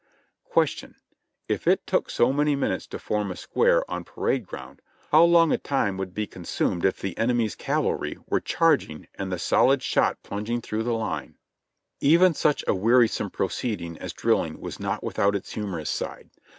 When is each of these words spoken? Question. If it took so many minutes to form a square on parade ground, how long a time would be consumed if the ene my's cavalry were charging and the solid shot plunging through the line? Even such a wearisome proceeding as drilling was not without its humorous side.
Question. 0.45 0.95
If 1.47 1.67
it 1.67 1.85
took 1.85 2.09
so 2.09 2.33
many 2.33 2.55
minutes 2.55 2.87
to 2.87 2.97
form 2.97 3.29
a 3.29 3.35
square 3.35 3.83
on 3.87 4.03
parade 4.03 4.47
ground, 4.47 4.81
how 5.11 5.23
long 5.25 5.51
a 5.51 5.59
time 5.59 5.95
would 5.97 6.15
be 6.15 6.25
consumed 6.25 6.83
if 6.85 6.97
the 6.99 7.13
ene 7.21 7.37
my's 7.37 7.53
cavalry 7.53 8.17
were 8.27 8.39
charging 8.39 9.07
and 9.13 9.31
the 9.31 9.37
solid 9.37 9.83
shot 9.83 10.23
plunging 10.23 10.59
through 10.61 10.81
the 10.81 10.95
line? 10.95 11.37
Even 11.99 12.33
such 12.33 12.63
a 12.67 12.73
wearisome 12.73 13.29
proceeding 13.29 13.95
as 13.99 14.11
drilling 14.11 14.59
was 14.59 14.79
not 14.79 15.03
without 15.03 15.35
its 15.35 15.51
humorous 15.51 15.91
side. 15.91 16.31